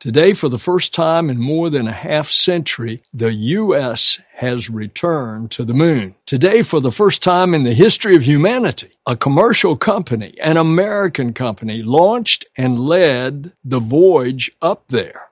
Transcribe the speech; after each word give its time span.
Today, 0.00 0.32
for 0.32 0.48
the 0.48 0.60
first 0.60 0.94
time 0.94 1.28
in 1.28 1.40
more 1.40 1.70
than 1.70 1.88
a 1.88 1.92
half 1.92 2.30
century, 2.30 3.02
the 3.12 3.34
U.S. 3.34 4.20
has 4.34 4.70
returned 4.70 5.50
to 5.50 5.64
the 5.64 5.74
moon. 5.74 6.14
Today, 6.24 6.62
for 6.62 6.80
the 6.80 6.92
first 6.92 7.20
time 7.20 7.52
in 7.52 7.64
the 7.64 7.74
history 7.74 8.14
of 8.14 8.22
humanity, 8.22 8.92
a 9.06 9.16
commercial 9.16 9.76
company, 9.76 10.36
an 10.40 10.56
American 10.56 11.34
company, 11.34 11.82
launched 11.82 12.46
and 12.56 12.78
led 12.78 13.54
the 13.64 13.80
voyage 13.80 14.52
up 14.62 14.86
there. 14.86 15.26